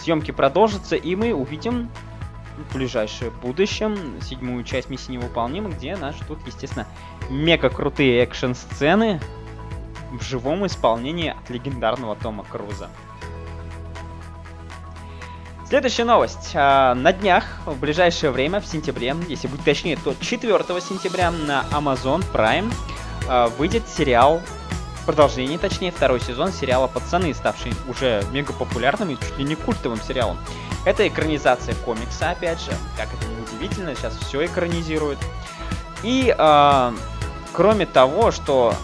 Съемки 0.00 0.30
продолжатся, 0.30 0.96
и 0.96 1.14
мы 1.16 1.34
увидим 1.34 1.90
в 2.56 2.74
ближайшее 2.74 3.30
будущем 3.30 4.20
седьмую 4.20 4.64
часть 4.64 4.90
миссии 4.90 5.12
невыполнима, 5.12 5.70
где 5.70 5.96
нас 5.96 6.16
ждут, 6.16 6.38
естественно, 6.46 6.86
мега 7.28 7.70
крутые 7.70 8.22
экшн-сцены 8.22 9.20
в 10.12 10.22
живом 10.22 10.66
исполнении 10.66 11.30
от 11.30 11.50
легендарного 11.50 12.16
Тома 12.16 12.44
Круза. 12.44 12.88
Следующая 15.68 16.04
новость. 16.04 16.52
А, 16.54 16.94
на 16.94 17.12
днях, 17.12 17.44
в 17.64 17.78
ближайшее 17.80 18.30
время, 18.30 18.60
в 18.60 18.66
сентябре, 18.66 19.16
если 19.28 19.48
быть 19.48 19.64
точнее, 19.64 19.96
то 19.96 20.14
4 20.14 20.58
сентября 20.80 21.30
на 21.30 21.64
Amazon 21.72 22.24
Prime 22.32 22.72
а, 23.28 23.48
выйдет 23.48 23.88
сериал, 23.88 24.40
продолжение, 25.04 25.58
точнее, 25.58 25.92
второй 25.92 26.20
сезон 26.20 26.52
сериала 26.52 26.86
«Пацаны», 26.86 27.32
ставший 27.34 27.72
уже 27.88 28.24
мега 28.32 28.52
популярным 28.52 29.10
и 29.10 29.16
чуть 29.16 29.38
ли 29.38 29.44
не 29.44 29.54
культовым 29.54 30.00
сериалом. 30.00 30.38
Это 30.84 31.06
экранизация 31.06 31.74
комикса, 31.84 32.30
опять 32.30 32.60
же, 32.60 32.72
как 32.96 33.08
это 33.14 33.26
не 33.26 33.42
удивительно, 33.42 33.94
сейчас 33.94 34.16
все 34.16 34.44
экранизируют. 34.44 35.18
И 36.02 36.34
э, 36.36 36.92
кроме 37.52 37.86
того, 37.86 38.30
что 38.30 38.74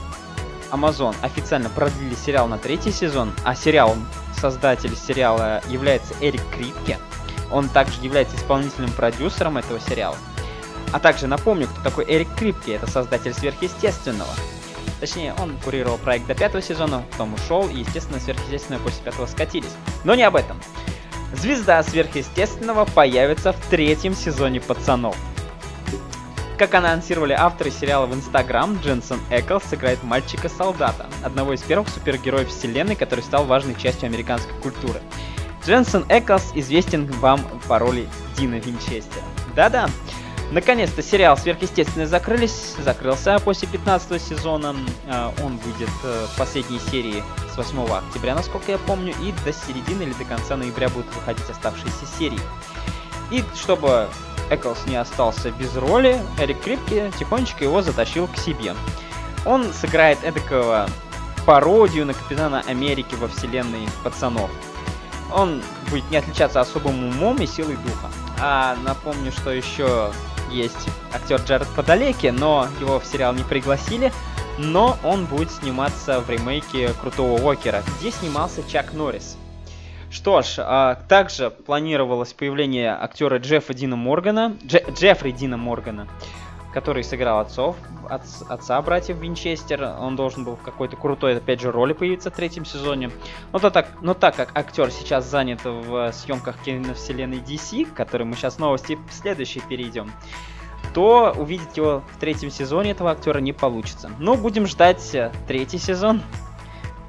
Amazon 0.71 1.15
официально 1.23 1.69
продлили 1.69 2.15
сериал 2.15 2.49
на 2.49 2.59
третий 2.59 2.93
сезон, 2.93 3.33
а 3.45 3.55
сериал, 3.55 3.97
создатель 4.39 4.97
сериала 4.97 5.63
является 5.69 6.15
Эрик 6.21 6.43
Крипке, 6.55 6.99
он 7.51 7.69
также 7.69 8.01
является 8.01 8.37
исполнительным 8.37 8.93
продюсером 8.93 9.59
этого 9.59 9.81
сериала. 9.81 10.17
А 10.93 10.99
также 10.99 11.27
напомню, 11.27 11.69
кто 11.69 11.83
такой 11.83 12.05
Эрик 12.09 12.35
Крипке, 12.37 12.75
это 12.75 12.91
создатель 12.91 13.35
сверхъестественного. 13.35 14.31
Точнее, 15.01 15.35
он 15.39 15.57
курировал 15.65 15.97
проект 15.97 16.27
до 16.27 16.35
пятого 16.35 16.63
сезона, 16.63 17.03
потом 17.11 17.35
ушел, 17.35 17.69
и, 17.69 17.79
естественно, 17.79 18.21
сверхъестественное 18.21 18.79
после 18.79 19.03
пятого 19.03 19.27
скатились. 19.27 19.73
Но 20.05 20.15
не 20.15 20.23
об 20.23 20.37
этом. 20.37 20.61
Звезда 21.33 21.83
сверхъестественного 21.83 22.85
появится 22.85 23.53
в 23.53 23.67
третьем 23.71 24.15
сезоне 24.15 24.61
«Пацанов». 24.61 25.17
Как 26.59 26.75
анонсировали 26.75 27.33
авторы 27.33 27.71
сериала 27.71 28.05
в 28.05 28.15
Инстаграм, 28.15 28.79
Дженсен 28.83 29.19
Эклс 29.31 29.65
сыграет 29.65 30.03
мальчика-солдата, 30.03 31.09
одного 31.25 31.55
из 31.55 31.63
первых 31.63 31.89
супергероев 31.89 32.49
вселенной, 32.49 32.97
который 32.97 33.23
стал 33.23 33.47
важной 33.47 33.75
частью 33.77 34.09
американской 34.09 34.53
культуры. 34.61 35.01
Дженсен 35.65 36.05
Эклс 36.11 36.51
известен 36.55 37.07
вам 37.07 37.41
по 37.67 37.79
роли 37.79 38.07
Дина 38.37 38.57
Винчестера. 38.57 39.25
Да-да, 39.57 39.89
Наконец-то 40.51 41.01
сериал 41.01 41.37
«Сверхъестественное» 41.37 42.09
закрылись, 42.09 42.75
закрылся 42.79 43.39
после 43.39 43.69
15 43.69 44.21
сезона. 44.21 44.75
А, 45.09 45.33
он 45.45 45.59
выйдет 45.59 45.91
э, 46.03 46.27
в 46.33 46.37
последней 46.37 46.81
серии 46.81 47.23
с 47.55 47.57
8 47.57 47.85
октября, 47.85 48.35
насколько 48.35 48.73
я 48.73 48.79
помню, 48.79 49.15
и 49.23 49.33
до 49.45 49.53
середины 49.53 50.03
или 50.03 50.13
до 50.13 50.25
конца 50.25 50.57
ноября 50.57 50.89
будут 50.89 51.15
выходить 51.15 51.49
оставшиеся 51.49 52.05
серии. 52.19 52.41
И 53.31 53.45
чтобы 53.55 54.09
Эклс 54.51 54.87
не 54.87 54.97
остался 54.97 55.53
без 55.53 55.77
роли, 55.77 56.21
Эрик 56.41 56.61
Крипки 56.63 57.13
тихонечко 57.17 57.63
его 57.63 57.81
затащил 57.81 58.27
к 58.27 58.37
себе. 58.37 58.75
Он 59.47 59.73
сыграет 59.73 60.19
эдакого 60.25 60.89
пародию 61.47 62.07
на 62.07 62.15
Капитана 62.15 62.65
Америки 62.67 63.15
во 63.15 63.29
вселенной 63.29 63.89
пацанов. 64.03 64.51
Он 65.33 65.63
будет 65.91 66.11
не 66.11 66.17
отличаться 66.17 66.61
особым 66.61 67.05
умом 67.05 67.37
и 67.37 67.47
силой 67.47 67.77
духа. 67.77 68.11
А 68.41 68.77
напомню, 68.83 69.31
что 69.31 69.53
еще 69.53 70.11
есть 70.51 70.89
актер 71.15 71.41
Джаред 71.41 71.69
Подалеки, 71.75 72.29
но 72.29 72.69
его 72.81 73.01
в 73.01 73.07
сериал 73.07 73.33
не 73.35 73.43
пригласили. 73.43 74.13
Но 74.59 74.99
он 75.05 75.25
будет 75.25 75.51
сниматься 75.51 76.21
в 76.21 76.29
ремейке 76.29 76.93
Крутого 77.01 77.41
Уокера, 77.41 77.83
где 77.99 78.11
снимался 78.11 78.63
Чак 78.69 78.93
Норрис. 78.93 79.39
Что 80.11 80.43
ж, 80.43 80.57
а, 80.59 80.97
также 81.09 81.51
планировалось 81.51 82.33
появление 82.33 82.93
актера 82.93 83.39
Джеффа 83.39 83.75
Дина 83.75 83.95
Моргана, 83.95 84.57
Дж, 84.65 84.79
Джеффри 84.93 85.31
Дина 85.31 85.57
Моргана, 85.57 86.09
который 86.73 87.03
сыграл 87.03 87.41
отцов, 87.41 87.77
от, 88.09 88.23
отца 88.49 88.81
братьев 88.83 89.19
Винчестер. 89.19 89.83
Он 89.99 90.17
должен 90.17 90.45
был 90.45 90.57
в 90.57 90.63
какой-то 90.63 90.97
крутой, 90.97 91.37
опять 91.37 91.61
же, 91.61 91.73
роли 91.73 91.93
появиться 91.93 92.31
в 92.31 92.35
третьем 92.35 92.65
сезоне. 92.65 93.11
Но, 93.53 93.59
то 93.59 93.71
так, 93.71 93.89
но 94.01 94.15
так 94.15 94.37
как 94.37 94.57
актер 94.57 94.91
сейчас 94.91 95.29
занят 95.29 95.65
в 95.65 96.13
съемках 96.13 96.59
киновселенной 96.63 97.39
DC, 97.39 97.87
к 97.87 97.95
которой 97.95 98.25
мы 98.25 98.35
сейчас 98.35 98.59
новости 98.59 98.99
следующие 99.11 99.63
перейдем, 99.69 100.11
то 100.95 101.35
увидеть 101.37 101.77
его 101.77 102.03
в 102.17 102.21
третьем 102.21 102.51
сезоне 102.51 102.93
этого 102.93 103.11
актера 103.11 103.39
не 103.39 103.53
получится. 103.53 104.11
Но 104.19 104.37
будем 104.37 104.67
ждать 104.67 105.15
э, 105.15 105.33
третий 105.47 105.79
сезон. 105.79 106.23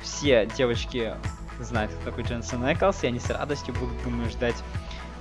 Все 0.01 0.47
девочки 0.57 1.13
знают, 1.59 1.91
кто 1.91 2.09
такой 2.09 2.23
Дженсен 2.23 2.63
Эклс, 2.63 3.03
и 3.03 3.07
они 3.07 3.19
с 3.19 3.29
радостью 3.29 3.73
будут, 3.75 4.01
думаю, 4.03 4.29
ждать 4.29 4.55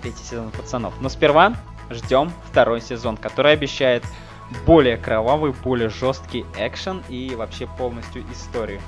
третий 0.02 0.24
сезон 0.24 0.50
пацанов. 0.50 0.94
Но 1.00 1.08
сперва 1.08 1.54
ждем 1.90 2.32
второй 2.50 2.80
сезон, 2.80 3.16
который 3.16 3.52
обещает 3.52 4.04
более 4.66 4.96
кровавый, 4.96 5.52
более 5.52 5.88
жесткий 5.88 6.44
экшен 6.56 7.02
и 7.08 7.34
вообще 7.34 7.66
полностью 7.66 8.24
историю. 8.32 8.80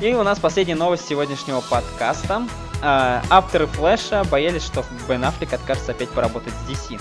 И 0.00 0.14
у 0.14 0.22
нас 0.22 0.38
последняя 0.38 0.76
новость 0.76 1.06
сегодняшнего 1.06 1.60
подкаста. 1.60 2.46
А, 2.82 3.22
авторы 3.28 3.66
Флэша 3.66 4.24
боялись, 4.24 4.64
что 4.64 4.84
Бен 5.08 5.24
Аффлек 5.24 5.52
откажется 5.52 5.92
опять 5.92 6.08
поработать 6.10 6.54
с 6.54 6.70
DC. 6.70 7.00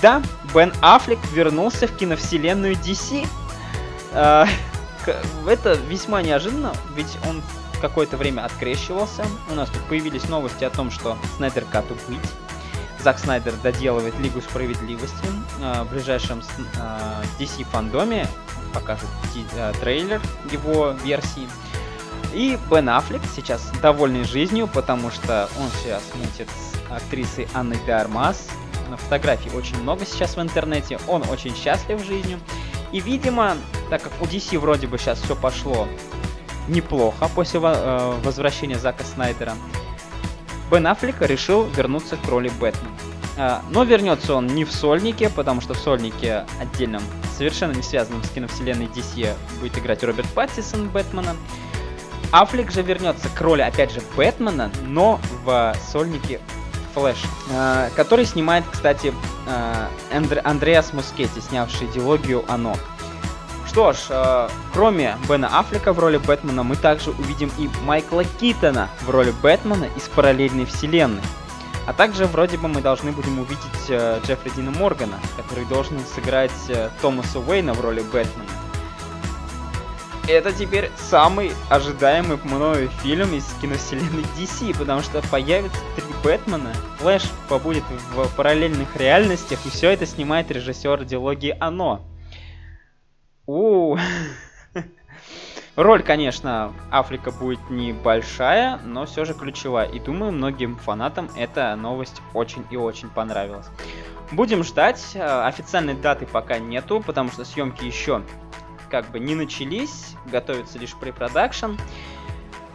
Да, 0.00 0.22
Бен 0.54 0.72
Аффлек 0.80 1.18
вернулся 1.32 1.86
в 1.86 1.96
киновселенную 1.96 2.74
DC. 2.74 3.26
А, 4.12 4.46
это 5.46 5.74
весьма 5.74 6.22
неожиданно, 6.22 6.72
ведь 6.94 7.18
он 7.28 7.42
какое-то 7.80 8.16
время 8.16 8.44
открещивался. 8.44 9.24
У 9.50 9.54
нас 9.54 9.68
тут 9.68 9.82
появились 9.82 10.28
новости 10.28 10.64
о 10.64 10.70
том, 10.70 10.90
что 10.90 11.18
Снайдер 11.36 11.64
Кату 11.64 11.96
быть. 12.08 12.18
Зак 13.02 13.18
Снайдер 13.18 13.54
доделывает 13.62 14.18
Лигу 14.18 14.40
Справедливости. 14.40 15.26
А, 15.62 15.84
в 15.84 15.90
ближайшем 15.90 16.42
DC 17.38 17.64
фандоме 17.64 18.26
покажут 18.72 19.08
трейлер 19.80 20.20
его 20.50 20.90
версии. 21.04 21.48
И 22.32 22.58
Бен 22.70 22.88
Аффлек 22.88 23.22
сейчас 23.34 23.70
довольный 23.82 24.24
жизнью, 24.24 24.68
потому 24.72 25.10
что 25.10 25.48
он 25.58 25.68
сейчас 25.82 26.02
мутит 26.14 26.48
с 26.48 26.92
актрисой 26.92 27.48
Анной 27.54 27.78
де 27.86 27.92
Армас. 27.92 28.48
На 28.88 28.96
фотографий 28.96 29.50
очень 29.50 29.80
много 29.80 30.04
сейчас 30.04 30.36
в 30.36 30.40
интернете. 30.40 30.98
Он 31.08 31.22
очень 31.28 31.56
счастлив 31.56 32.04
жизнью. 32.04 32.38
И, 32.92 33.00
видимо, 33.00 33.56
так 33.88 34.02
как 34.02 34.12
у 34.20 34.24
DC 34.24 34.58
вроде 34.58 34.86
бы 34.86 34.98
сейчас 34.98 35.20
все 35.20 35.34
пошло 35.34 35.88
неплохо 36.68 37.28
после 37.34 37.60
возвращения 37.60 38.78
Зака 38.78 39.04
Снайдера, 39.04 39.54
Бен 40.70 40.86
Аффлек 40.86 41.20
решил 41.20 41.64
вернуться 41.64 42.16
к 42.16 42.28
роли 42.28 42.50
Бэтмена. 42.60 42.94
Э, 43.36 43.58
но 43.70 43.84
вернется 43.84 44.34
он 44.34 44.46
не 44.46 44.64
в 44.64 44.72
Сольнике, 44.72 45.28
потому 45.30 45.60
что 45.60 45.74
в 45.74 45.78
Сольнике 45.78 46.44
отдельном, 46.60 47.02
совершенно 47.36 47.72
не 47.72 47.82
связанном 47.82 48.22
с 48.22 48.28
киновселенной 48.30 48.86
DC, 48.86 49.34
будет 49.60 49.78
играть 49.78 50.04
Роберт 50.04 50.28
Паттисон 50.28 50.88
Бэтмена. 50.88 51.34
Аффлек 52.32 52.70
же 52.70 52.82
вернется 52.82 53.28
к 53.28 53.40
роли, 53.40 53.62
опять 53.62 53.92
же, 53.92 54.00
Бэтмена, 54.16 54.70
но 54.86 55.18
в 55.44 55.74
сольнике 55.90 56.40
Флэш, 56.94 57.18
э, 57.50 57.90
который 57.96 58.24
снимает, 58.24 58.64
кстати, 58.70 59.12
Андреас 60.44 60.92
Мускетти, 60.92 61.40
снявший 61.40 61.88
идеологию 61.88 62.44
«Оно». 62.46 62.76
Что 63.70 63.92
ж, 63.92 63.98
э, 64.08 64.48
кроме 64.72 65.16
Бена 65.28 65.60
Аффлека 65.60 65.92
в 65.92 66.00
роли 66.00 66.16
Бэтмена, 66.16 66.64
мы 66.64 66.74
также 66.74 67.12
увидим 67.12 67.52
и 67.56 67.70
Майкла 67.84 68.24
Китона 68.24 68.88
в 69.02 69.10
роли 69.10 69.32
Бэтмена 69.44 69.84
из 69.96 70.08
параллельной 70.08 70.64
вселенной. 70.64 71.22
А 71.86 71.92
также 71.92 72.26
вроде 72.26 72.58
бы 72.58 72.66
мы 72.66 72.80
должны 72.80 73.12
будем 73.12 73.38
увидеть 73.38 73.88
э, 73.88 74.18
Джеффри 74.26 74.50
Дина 74.56 74.72
Моргана, 74.72 75.20
который 75.36 75.64
должен 75.66 76.00
сыграть 76.00 76.50
э, 76.66 76.90
Томаса 77.00 77.38
Уэйна 77.38 77.72
в 77.72 77.80
роли 77.80 78.00
Бэтмена 78.00 78.50
это 80.26 80.52
теперь 80.52 80.90
самый 80.96 81.52
ожидаемый 81.68 82.38
мной 82.44 82.88
фильм 83.02 83.34
из 83.34 83.52
киновселенной 83.60 84.24
DC, 84.38 84.78
потому 84.78 85.02
что 85.02 85.22
появится 85.22 85.80
три 85.96 86.04
Бэтмена, 86.22 86.72
Флэш 86.98 87.24
побудет 87.48 87.82
в 88.14 88.28
параллельных 88.36 88.96
реальностях, 88.96 89.58
и 89.64 89.70
все 89.70 89.90
это 89.90 90.06
снимает 90.06 90.50
режиссер 90.50 91.04
диалогии 91.04 91.56
Оно. 91.58 92.00
У, 93.52 93.98
Роль, 95.74 96.04
конечно, 96.04 96.72
Африка 96.88 97.32
будет 97.32 97.58
небольшая, 97.68 98.78
но 98.84 99.06
все 99.06 99.24
же 99.24 99.34
ключевая. 99.34 99.88
И 99.88 99.98
думаю, 99.98 100.30
многим 100.30 100.76
фанатам 100.76 101.28
эта 101.36 101.74
новость 101.74 102.22
очень 102.32 102.64
и 102.70 102.76
очень 102.76 103.08
понравилась. 103.08 103.66
Будем 104.30 104.62
ждать. 104.62 105.16
Официальной 105.16 105.94
даты 105.94 106.26
пока 106.26 106.60
нету, 106.60 107.02
потому 107.04 107.32
что 107.32 107.44
съемки 107.44 107.84
еще 107.84 108.22
как 108.88 109.10
бы 109.10 109.18
не 109.18 109.34
начались, 109.34 110.14
готовится 110.26 110.78
лишь 110.78 110.94
препродакшн. 110.94 111.72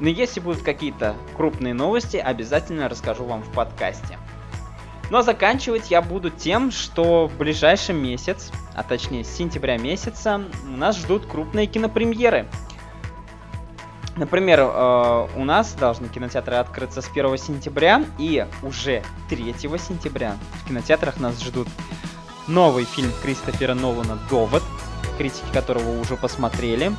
Но 0.02 0.10
если 0.10 0.42
будут 0.42 0.62
какие-то 0.62 1.16
крупные 1.38 1.74
новости, 1.74 2.18
обязательно 2.18 2.90
расскажу 2.90 3.24
вам 3.24 3.44
в 3.44 3.52
подкасте. 3.54 4.20
Но 5.10 5.22
заканчивать 5.22 5.92
я 5.92 6.02
буду 6.02 6.30
тем, 6.30 6.72
что 6.72 7.28
в 7.28 7.38
ближайший 7.38 7.94
месяц, 7.94 8.52
а 8.74 8.84
точнее 8.84 9.24
с 9.24 9.30
сентября 9.30 9.78
месяца, 9.78 10.42
нас 10.66 10.98
ждут 10.98 11.26
крупные 11.26 11.68
кинопремьеры. 11.68 12.48
Например, 14.16 14.62
э, 14.62 15.28
у 15.36 15.44
нас 15.44 15.74
должны 15.74 16.08
кинотеатры 16.08 16.56
открыться 16.56 17.02
с 17.02 17.10
1 17.10 17.38
сентября, 17.38 18.06
и 18.18 18.48
уже 18.64 19.04
3 19.30 19.54
сентября 19.78 20.38
в 20.64 20.70
кинотеатрах 20.70 21.20
нас 21.20 21.44
ждут 21.44 21.68
новый 22.48 22.86
фильм 22.86 23.12
Кристофера 23.22 23.74
Нолана 23.74 24.18
«Довод», 24.30 24.64
критики 25.18 25.46
которого 25.52 26.00
уже 26.00 26.16
посмотрели, 26.16 26.94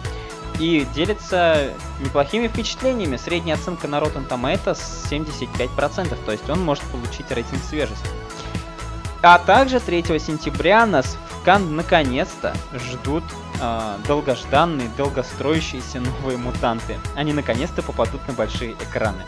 и 0.59 0.87
делится 0.95 1.73
неплохими 2.01 2.49
впечатлениями. 2.49 3.17
Средняя 3.17 3.57
оценка 3.57 3.89
на 3.89 3.97
Rotten 3.97 4.27
Tomatoes 4.29 4.79
75%, 5.11 6.17
то 6.25 6.33
есть 6.33 6.49
он 6.49 6.65
может 6.65 6.85
получить 6.85 7.31
рейтинг 7.31 7.63
свежести. 7.63 8.09
А 9.23 9.39
также 9.39 9.81
3 9.81 10.03
сентября 10.19 10.87
нас 10.87 11.19
в 11.31 11.45
Кан 11.45 11.75
наконец-то 11.75 12.55
ждут 12.75 13.25
э, 13.61 13.97
долгожданные, 14.07 14.89
долгостроящиеся 14.97 16.01
новые 16.01 16.39
мутанты. 16.39 16.99
Они 17.15 17.33
наконец-то 17.33 17.83
попадут 17.83 18.27
на 18.29 18.35
большие 18.35 18.73
экраны. 18.75 19.25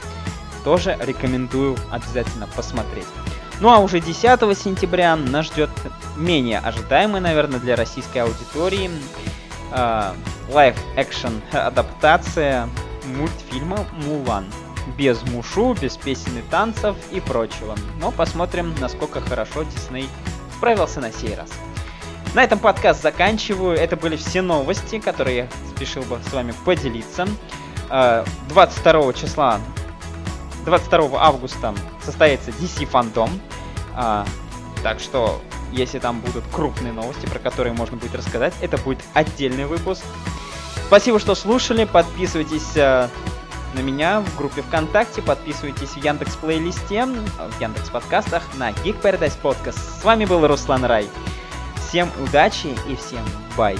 Тоже 0.64 0.96
рекомендую 1.00 1.76
обязательно 1.90 2.46
посмотреть. 2.46 3.06
Ну 3.60 3.70
а 3.70 3.78
уже 3.78 4.00
10 4.00 4.22
сентября 4.56 5.16
нас 5.16 5.46
ждет 5.46 5.70
менее 6.16 6.60
ожидаемый, 6.60 7.20
наверное, 7.20 7.58
для 7.58 7.74
российской 7.74 8.18
аудитории 8.18 8.90
live-action 9.70 11.42
э, 11.52 11.58
адаптация 11.58 12.68
мультфильма 13.04 13.86
«Мулан». 13.92 14.46
Без 14.96 15.20
Мушу, 15.22 15.74
без 15.74 15.98
песен 15.98 16.38
и 16.38 16.42
танцев 16.50 16.96
и 17.12 17.20
прочего. 17.20 17.76
Но 18.00 18.10
посмотрим, 18.10 18.74
насколько 18.80 19.20
хорошо 19.20 19.64
Дисней 19.64 20.08
справился 20.56 21.00
на 21.00 21.12
сей 21.12 21.34
раз. 21.34 21.50
На 22.34 22.42
этом 22.42 22.58
подкаст 22.58 23.02
заканчиваю. 23.02 23.76
Это 23.76 23.96
были 23.96 24.16
все 24.16 24.40
новости, 24.40 24.98
которые 24.98 25.36
я 25.36 25.48
спешил 25.74 26.02
бы 26.04 26.18
с 26.26 26.32
вами 26.32 26.54
поделиться. 26.64 27.26
22 27.90 29.12
числа 29.12 29.60
22 30.64 31.18
августа 31.18 31.74
состоится 32.02 32.50
DC 32.50 32.84
Фандом. 32.86 33.30
А, 33.94 34.26
так 34.82 35.00
что, 35.00 35.40
если 35.72 35.98
там 35.98 36.20
будут 36.20 36.44
крупные 36.52 36.92
новости, 36.92 37.26
про 37.26 37.38
которые 37.38 37.72
можно 37.72 37.96
будет 37.96 38.14
рассказать, 38.14 38.54
это 38.60 38.78
будет 38.78 39.00
отдельный 39.14 39.66
выпуск. 39.66 40.02
Спасибо, 40.86 41.18
что 41.18 41.34
слушали. 41.34 41.84
Подписывайтесь 41.84 42.76
а, 42.76 43.10
на 43.74 43.80
меня 43.80 44.20
в 44.20 44.36
группе 44.36 44.62
ВКонтакте, 44.62 45.20
подписывайтесь 45.22 45.90
в 45.90 45.96
Яндекс 46.02 46.36
плейлисте, 46.36 47.04
в 47.04 47.60
Яндекс 47.60 47.90
подкастах 47.90 48.42
на 48.56 48.70
Geek 48.70 49.00
Paradise 49.02 49.36
Podcast. 49.42 49.78
С 50.00 50.04
вами 50.04 50.24
был 50.24 50.46
Руслан 50.46 50.84
Рай. 50.84 51.08
Всем 51.76 52.10
удачи 52.22 52.74
и 52.88 52.96
всем 52.96 53.24
бай. 53.56 53.76